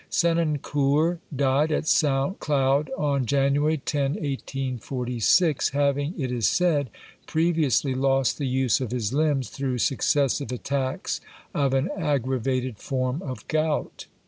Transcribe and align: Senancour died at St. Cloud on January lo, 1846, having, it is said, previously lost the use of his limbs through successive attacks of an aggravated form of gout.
Senancour 0.09 1.19
died 1.35 1.71
at 1.71 1.87
St. 1.87 2.39
Cloud 2.39 2.89
on 2.97 3.23
January 3.27 3.75
lo, 3.93 4.01
1846, 4.01 5.69
having, 5.69 6.19
it 6.19 6.31
is 6.31 6.47
said, 6.47 6.89
previously 7.27 7.93
lost 7.93 8.39
the 8.39 8.47
use 8.47 8.81
of 8.81 8.89
his 8.89 9.13
limbs 9.13 9.49
through 9.51 9.77
successive 9.77 10.51
attacks 10.51 11.21
of 11.53 11.75
an 11.75 11.91
aggravated 11.95 12.79
form 12.79 13.21
of 13.21 13.47
gout. 13.47 14.07